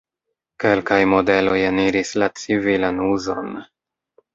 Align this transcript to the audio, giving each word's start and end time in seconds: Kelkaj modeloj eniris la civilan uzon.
Kelkaj 0.63 0.97
modeloj 1.11 1.59
eniris 1.67 2.17
la 2.25 2.33
civilan 2.43 3.03
uzon. 3.15 3.59